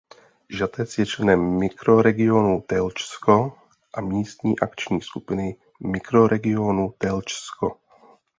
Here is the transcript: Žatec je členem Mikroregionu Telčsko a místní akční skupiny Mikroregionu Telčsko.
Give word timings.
Žatec 0.49 0.97
je 0.97 1.05
členem 1.05 1.57
Mikroregionu 1.61 2.63
Telčsko 2.67 3.57
a 3.93 4.01
místní 4.01 4.59
akční 4.59 5.01
skupiny 5.01 5.55
Mikroregionu 5.79 6.93
Telčsko. 6.97 7.77